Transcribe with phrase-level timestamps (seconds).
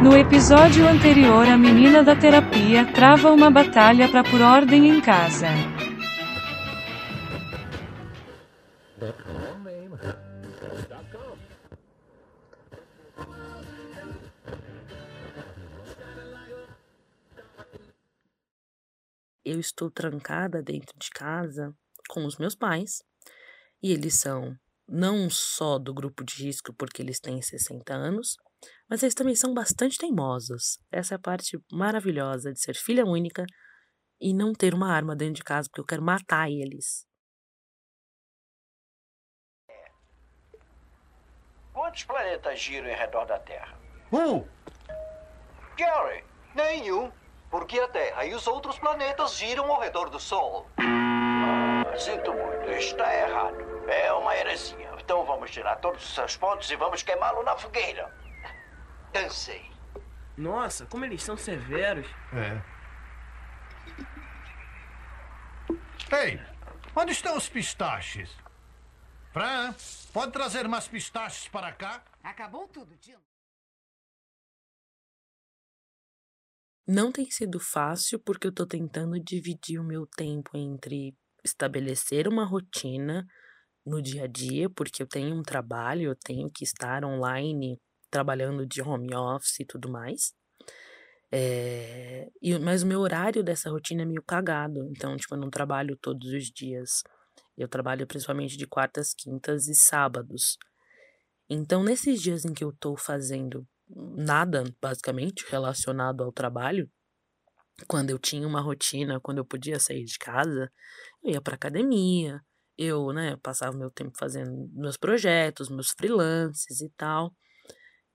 [0.00, 5.48] No episódio anterior, a menina da terapia trava uma batalha para por ordem em casa.
[19.44, 21.74] Eu estou trancada dentro de casa
[22.08, 23.02] com os meus pais,
[23.82, 24.56] e eles são
[24.88, 28.36] não só do grupo de risco porque eles têm 60 anos,
[28.88, 30.78] mas eles também são bastante teimosos.
[30.90, 33.44] Essa é a parte maravilhosa de ser filha única
[34.20, 37.06] e não ter uma arma dentro de casa, porque eu quero matar eles.
[41.72, 43.78] Quantos planetas giram em redor da Terra?
[44.12, 44.44] Um!
[45.76, 47.12] Gary, Nenhum.
[47.50, 50.66] Porque a Terra e os outros planetas giram ao redor do Sol.
[51.96, 53.56] sinto muito, está errado.
[53.88, 54.90] É uma heresia.
[54.98, 58.12] Então vamos tirar todos os seus pontos e vamos queimá-lo na fogueira.
[59.12, 59.70] Cansei.
[60.36, 62.06] Nossa, como eles são severos.
[62.32, 62.78] É.
[66.24, 66.40] Ei,
[66.94, 68.30] onde estão os pistaches?
[69.32, 69.74] Fran,
[70.12, 72.04] pode trazer mais pistaches para cá?
[72.22, 73.20] Acabou tudo, Tino.
[76.86, 81.14] Não tem sido fácil porque eu tô tentando dividir o meu tempo entre
[81.44, 83.26] estabelecer uma rotina
[83.84, 87.78] no dia a dia, porque eu tenho um trabalho, eu tenho que estar online
[88.10, 90.32] trabalhando de home office e tudo mais.
[91.30, 95.50] É, e, mas o meu horário dessa rotina é meio cagado, então, tipo, eu não
[95.50, 97.02] trabalho todos os dias.
[97.56, 100.56] Eu trabalho principalmente de quartas, quintas e sábados.
[101.50, 106.90] Então, nesses dias em que eu tô fazendo nada, basicamente, relacionado ao trabalho,
[107.86, 110.70] quando eu tinha uma rotina, quando eu podia sair de casa,
[111.22, 112.40] eu ia pra academia,
[112.76, 117.34] eu, né, passava meu tempo fazendo meus projetos, meus freelances e tal.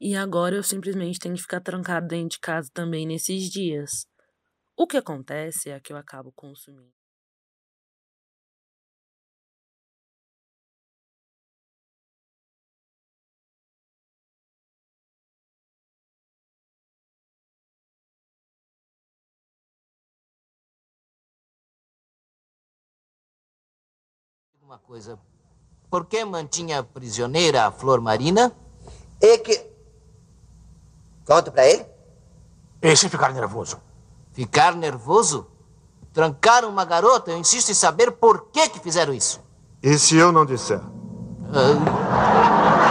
[0.05, 4.05] E agora eu simplesmente tenho que ficar trancado dentro de casa também nesses dias.
[4.77, 6.93] O que acontece é que eu acabo consumindo.
[24.61, 25.17] Uma coisa.
[25.89, 28.51] Por que mantinha prisioneira a Flor Marina?
[29.21, 29.72] É que.
[31.25, 31.85] Conta pra ele?
[32.81, 33.77] E se ficar nervoso?
[34.33, 35.47] Ficar nervoso?
[36.11, 37.31] Trancar uma garota?
[37.31, 39.41] Eu insisto em saber por que que fizeram isso.
[39.81, 40.81] E se eu não disser?
[41.53, 42.82] Ah,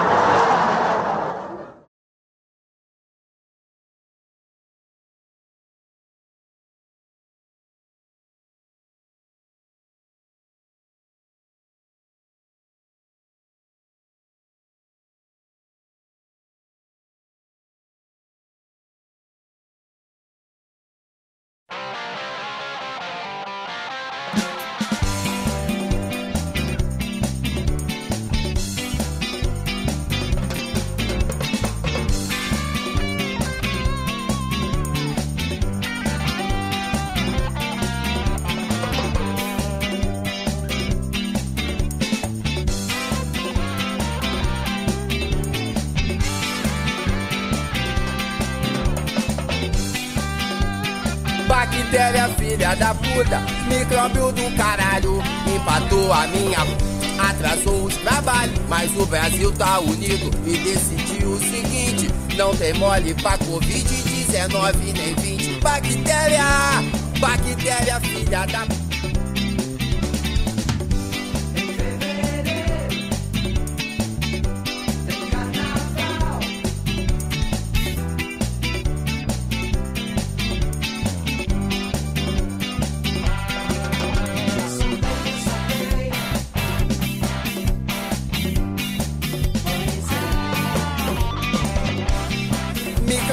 [52.63, 55.21] filha da puta, micróbio do caralho,
[55.53, 56.59] empatou a minha.
[57.19, 63.15] Atrasou os trabalhos, mas o Brasil tá unido e decidiu o seguinte: não tem mole
[63.15, 65.61] pra Covid-19 nem 20.
[65.61, 66.45] Bactéria,
[67.19, 68.82] bactéria, filha da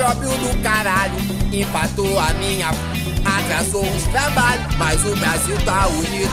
[0.09, 1.13] micróbio do caralho,
[1.53, 2.69] empatou a minha.
[3.23, 6.31] Atrasou os trabalhos, mas o Brasil tá unido.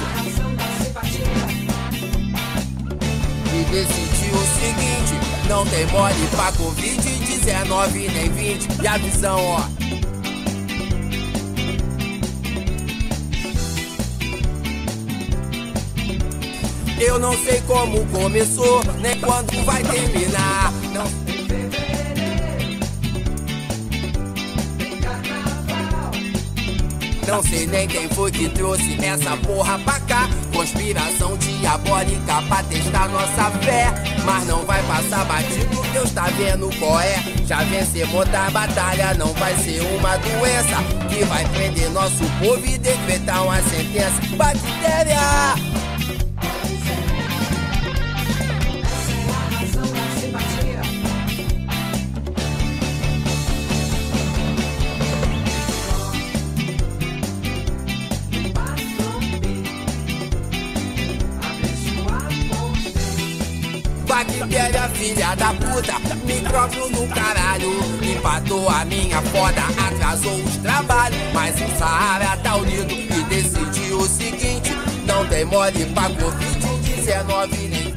[3.52, 8.82] E decidiu o seguinte: não tem mole pra Covid-19 nem 20.
[8.82, 9.60] E a visão, ó.
[16.98, 20.72] Eu não sei como começou, nem quando vai terminar.
[27.26, 30.28] Não sei nem quem foi que trouxe essa porra pra cá.
[30.52, 33.92] Conspiração diabólica pra testar nossa fé.
[34.24, 37.16] Mas não vai passar batido, Deus tá vendo qual é.
[37.44, 42.78] Já vencemos da batalha, não vai ser uma doença que vai prender nosso povo e
[42.78, 44.20] decretar uma sentença.
[44.36, 45.85] Bactéria!
[64.16, 65.92] Bactéria, filha da puta,
[66.24, 67.70] micróbio no caralho.
[68.02, 71.18] Empatou a minha foda, atrasou os trabalhos.
[71.34, 74.70] Mas o Saara tá unido e decidiu o seguinte:
[75.04, 77.94] não tem mole pra Covid-19 nem.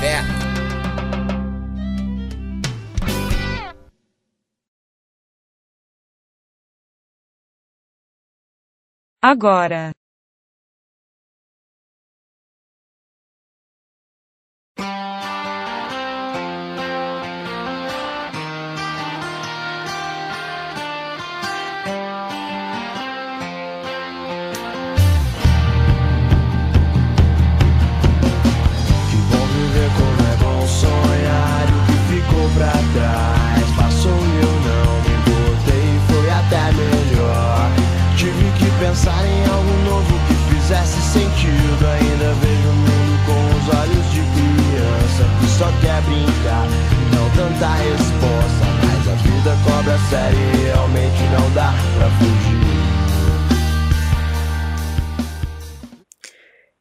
[0.00, 0.31] Fé.
[9.24, 9.92] Agora.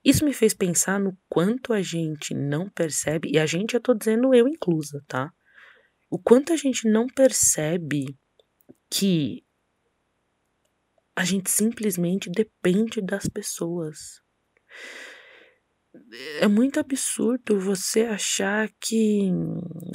[0.03, 3.93] Isso me fez pensar no quanto a gente não percebe, e a gente, eu tô
[3.93, 5.31] dizendo eu inclusa, tá?
[6.09, 8.17] O quanto a gente não percebe
[8.89, 9.43] que
[11.15, 14.21] a gente simplesmente depende das pessoas.
[16.39, 19.29] É muito absurdo você achar que,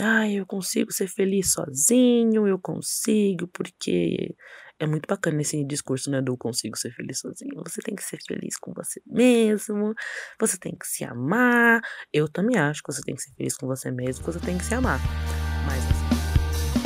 [0.00, 4.34] ah, eu consigo ser feliz sozinho, eu consigo, porque
[4.78, 7.62] é muito bacana esse discurso, né, do consigo ser feliz sozinho.
[7.64, 9.94] Você tem que ser feliz com você mesmo,
[10.38, 11.80] você tem que se amar.
[12.12, 14.58] Eu também acho que você tem que ser feliz com você mesmo, que você tem
[14.58, 15.00] que se amar.
[15.66, 16.06] Mas assim,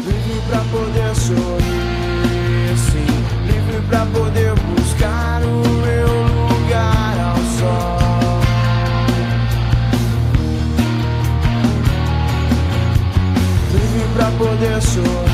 [0.06, 3.06] Livre pra poder sorrir, sim.
[3.46, 6.08] Livre pra poder buscar o meu
[6.48, 8.00] lugar ao sol.
[14.14, 15.29] Pra poder sorrir,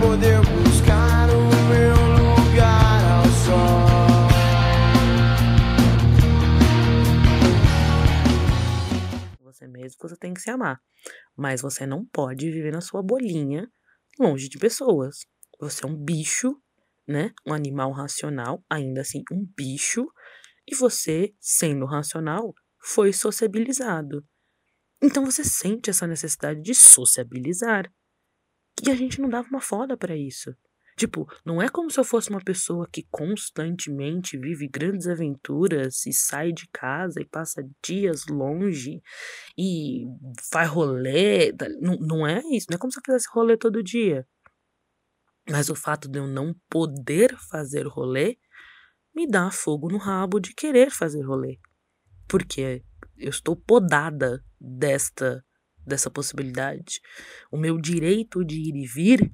[0.00, 3.90] poder buscar o meu lugar ao sol.
[9.42, 10.80] você mesmo, você tem que se amar.
[11.36, 13.70] Mas você não pode viver na sua bolinha
[14.18, 15.26] longe de pessoas.
[15.60, 16.56] Você é um bicho,
[17.06, 17.32] né?
[17.46, 20.06] Um animal racional, ainda assim um bicho,
[20.66, 24.24] e você, sendo racional, foi sociabilizado.
[25.02, 27.90] Então você sente essa necessidade de sociabilizar.
[28.86, 30.54] E a gente não dava uma foda pra isso.
[30.96, 36.12] Tipo, não é como se eu fosse uma pessoa que constantemente vive grandes aventuras e
[36.12, 39.02] sai de casa e passa dias longe
[39.56, 40.04] e
[40.52, 41.52] faz rolê.
[41.54, 42.66] tá- Não, não é isso.
[42.68, 44.26] Não é como se eu fizesse rolê todo dia.
[45.48, 48.36] Mas o fato de eu não poder fazer rolê
[49.14, 51.58] me dá fogo no rabo de querer fazer rolê.
[52.28, 52.84] Porque
[53.16, 55.42] eu estou podada desta
[55.86, 57.00] dessa possibilidade.
[57.50, 59.32] O meu direito de ir e vir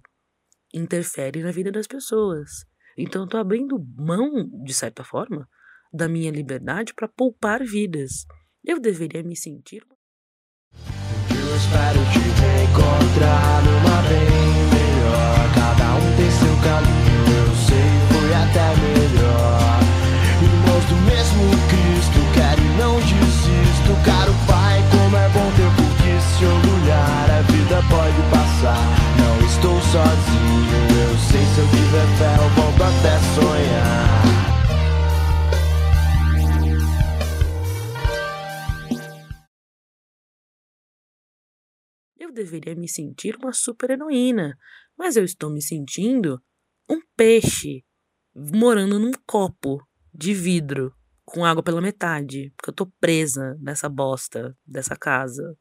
[0.72, 2.64] interfere na vida das pessoas.
[2.96, 5.48] Então eu tô abrindo mão, de certa forma,
[5.92, 8.26] da minha liberdade para poupar vidas.
[8.64, 9.82] Eu deveria me sentir
[42.26, 44.58] Eu deveria me sentir uma super-heroína,
[44.98, 46.42] mas eu estou me sentindo
[46.90, 47.84] um peixe
[48.34, 49.78] morando num copo
[50.12, 50.92] de vidro
[51.24, 55.56] com água pela metade, porque eu tô presa nessa bosta dessa casa.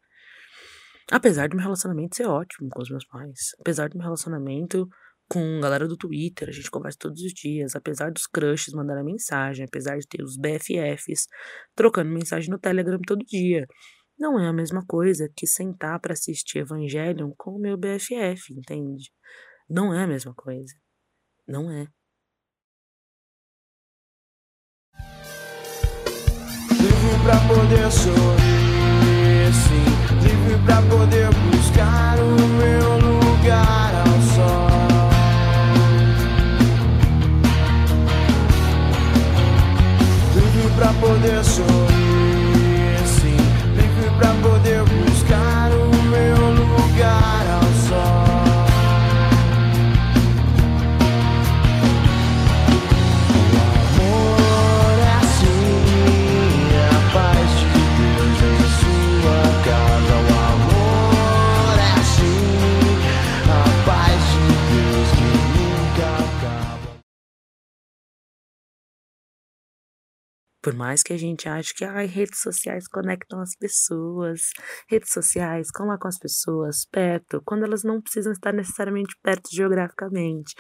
[1.12, 4.90] Apesar do meu relacionamento ser ótimo com os meus pais, apesar do meu relacionamento
[5.30, 9.06] com a galera do Twitter, a gente conversa todos os dias, apesar dos crushes mandarem
[9.06, 11.28] mensagem, apesar de ter os BFFs
[11.76, 13.68] trocando mensagem no Telegram todo dia.
[14.18, 19.12] Não é a mesma coisa que sentar para assistir Evangelion com o meu BFF, entende?
[19.70, 20.74] Não é a mesma coisa.
[21.48, 21.88] Não é.
[26.72, 29.86] Livre pra poder sorrir, sim.
[30.24, 32.85] Livre pra poder buscar o meu
[70.66, 74.50] Por mais que a gente ache que ai, redes sociais conectam as pessoas,
[74.90, 80.56] redes sociais colocam as pessoas perto, quando elas não precisam estar necessariamente perto geograficamente.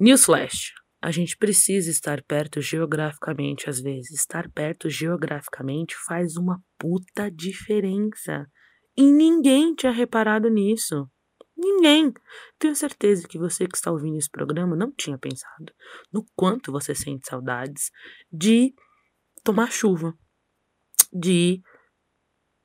[0.00, 0.72] Newsflash.
[1.00, 4.18] A gente precisa estar perto geograficamente às vezes.
[4.18, 8.48] Estar perto geograficamente faz uma puta diferença.
[8.96, 11.08] E ninguém tinha reparado nisso.
[11.56, 12.12] Ninguém.
[12.58, 15.72] Tenho certeza que você que está ouvindo esse programa não tinha pensado
[16.12, 17.90] no quanto você sente saudades
[18.32, 18.74] de
[19.44, 20.16] tomar chuva,
[21.12, 21.62] de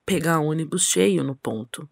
[0.05, 1.87] pegar ônibus cheio no ponto,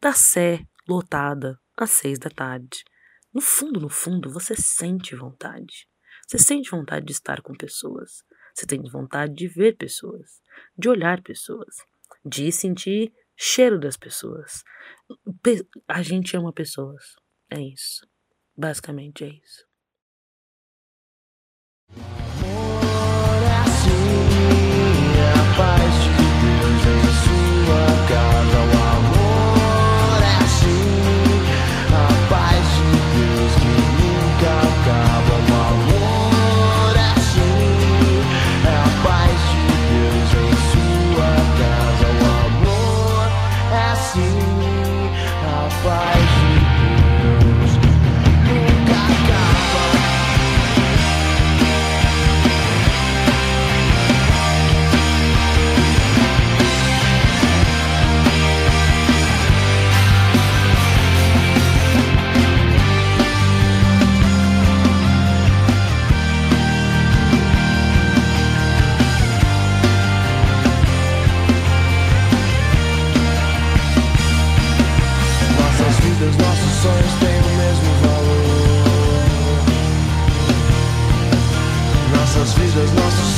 [0.00, 2.84] da Sé lotada às seis da tarde.
[3.32, 5.86] No fundo, no fundo, você sente vontade.
[6.26, 8.24] Você sente vontade de estar com pessoas.
[8.54, 10.40] Você tem vontade de ver pessoas,
[10.78, 11.76] de olhar pessoas,
[12.24, 14.62] de sentir cheiro das pessoas.
[15.42, 17.14] Pe- A gente ama pessoas.
[17.50, 18.06] É isso.
[18.56, 19.66] Basicamente é isso.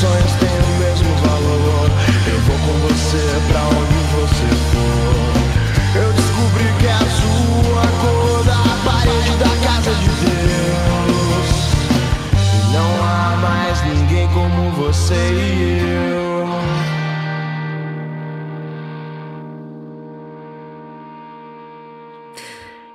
[0.08, 1.88] Sonhos têm o mesmo valor.
[2.26, 5.36] Eu vou com você pra onde você for.
[6.00, 11.50] Eu descobri que é a sua cor da parede da casa de Deus.
[12.54, 16.48] E não há mais ninguém como você e eu.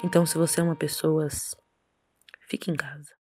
[0.03, 1.27] Então, se você é uma pessoa,
[2.49, 3.22] fique em casa.